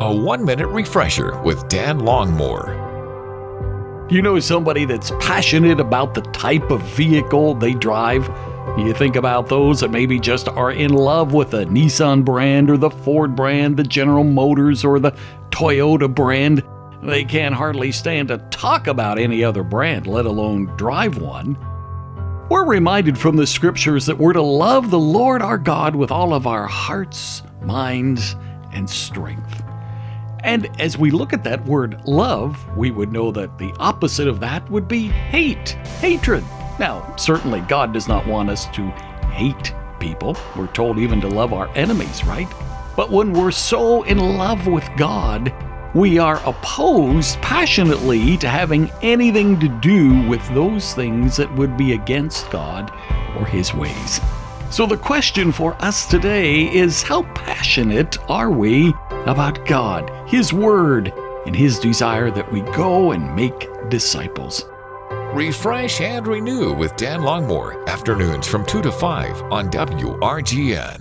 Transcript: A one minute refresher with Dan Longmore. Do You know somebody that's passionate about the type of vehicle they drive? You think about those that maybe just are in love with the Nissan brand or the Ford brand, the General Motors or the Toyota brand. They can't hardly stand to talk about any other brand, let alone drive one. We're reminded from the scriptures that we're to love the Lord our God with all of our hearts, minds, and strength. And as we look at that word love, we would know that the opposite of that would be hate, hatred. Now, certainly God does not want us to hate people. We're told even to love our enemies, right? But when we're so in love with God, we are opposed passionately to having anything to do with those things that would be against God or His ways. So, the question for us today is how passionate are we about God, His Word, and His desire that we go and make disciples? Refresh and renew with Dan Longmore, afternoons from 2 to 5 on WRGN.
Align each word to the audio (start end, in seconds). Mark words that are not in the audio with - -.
A 0.00 0.14
one 0.14 0.44
minute 0.44 0.68
refresher 0.68 1.36
with 1.42 1.68
Dan 1.68 1.98
Longmore. 1.98 4.08
Do 4.08 4.14
You 4.14 4.22
know 4.22 4.38
somebody 4.38 4.84
that's 4.84 5.10
passionate 5.18 5.80
about 5.80 6.14
the 6.14 6.20
type 6.20 6.70
of 6.70 6.82
vehicle 6.82 7.54
they 7.54 7.74
drive? 7.74 8.28
You 8.78 8.94
think 8.94 9.16
about 9.16 9.48
those 9.48 9.80
that 9.80 9.90
maybe 9.90 10.20
just 10.20 10.46
are 10.46 10.70
in 10.70 10.92
love 10.92 11.32
with 11.32 11.50
the 11.50 11.64
Nissan 11.64 12.24
brand 12.24 12.70
or 12.70 12.76
the 12.76 12.90
Ford 12.90 13.34
brand, 13.34 13.76
the 13.76 13.82
General 13.82 14.22
Motors 14.22 14.84
or 14.84 15.00
the 15.00 15.16
Toyota 15.50 16.14
brand. 16.14 16.62
They 17.02 17.24
can't 17.24 17.56
hardly 17.56 17.90
stand 17.90 18.28
to 18.28 18.38
talk 18.50 18.86
about 18.86 19.18
any 19.18 19.42
other 19.42 19.64
brand, 19.64 20.06
let 20.06 20.26
alone 20.26 20.66
drive 20.76 21.18
one. 21.18 21.58
We're 22.48 22.66
reminded 22.66 23.18
from 23.18 23.34
the 23.34 23.48
scriptures 23.48 24.06
that 24.06 24.18
we're 24.18 24.34
to 24.34 24.42
love 24.42 24.92
the 24.92 24.98
Lord 24.98 25.42
our 25.42 25.58
God 25.58 25.96
with 25.96 26.12
all 26.12 26.34
of 26.34 26.46
our 26.46 26.68
hearts, 26.68 27.42
minds, 27.62 28.36
and 28.72 28.88
strength. 28.88 29.64
And 30.44 30.68
as 30.80 30.96
we 30.96 31.10
look 31.10 31.32
at 31.32 31.44
that 31.44 31.64
word 31.64 32.00
love, 32.06 32.58
we 32.76 32.90
would 32.90 33.12
know 33.12 33.30
that 33.32 33.58
the 33.58 33.72
opposite 33.78 34.28
of 34.28 34.40
that 34.40 34.68
would 34.70 34.88
be 34.88 35.08
hate, 35.08 35.70
hatred. 36.00 36.44
Now, 36.78 37.14
certainly 37.16 37.60
God 37.62 37.92
does 37.92 38.08
not 38.08 38.26
want 38.26 38.50
us 38.50 38.66
to 38.68 38.88
hate 39.32 39.74
people. 39.98 40.36
We're 40.56 40.68
told 40.68 40.98
even 40.98 41.20
to 41.22 41.28
love 41.28 41.52
our 41.52 41.68
enemies, 41.74 42.24
right? 42.24 42.48
But 42.96 43.10
when 43.10 43.32
we're 43.32 43.50
so 43.50 44.02
in 44.04 44.18
love 44.18 44.66
with 44.66 44.88
God, 44.96 45.52
we 45.94 46.18
are 46.18 46.40
opposed 46.46 47.40
passionately 47.40 48.36
to 48.38 48.48
having 48.48 48.90
anything 49.02 49.58
to 49.60 49.68
do 49.68 50.26
with 50.28 50.46
those 50.54 50.94
things 50.94 51.36
that 51.36 51.52
would 51.56 51.76
be 51.76 51.94
against 51.94 52.50
God 52.50 52.92
or 53.36 53.46
His 53.46 53.74
ways. 53.74 54.20
So, 54.70 54.84
the 54.84 54.98
question 54.98 55.50
for 55.50 55.74
us 55.82 56.06
today 56.06 56.72
is 56.74 57.02
how 57.02 57.22
passionate 57.34 58.18
are 58.28 58.50
we 58.50 58.92
about 59.28 59.66
God, 59.66 60.10
His 60.28 60.52
Word, 60.52 61.12
and 61.46 61.54
His 61.54 61.78
desire 61.78 62.30
that 62.30 62.50
we 62.50 62.62
go 62.62 63.12
and 63.12 63.36
make 63.36 63.68
disciples? 63.88 64.64
Refresh 65.34 66.00
and 66.00 66.26
renew 66.26 66.72
with 66.72 66.96
Dan 66.96 67.20
Longmore, 67.20 67.86
afternoons 67.86 68.46
from 68.46 68.64
2 68.64 68.82
to 68.82 68.90
5 68.90 69.42
on 69.52 69.68
WRGN. 69.68 70.96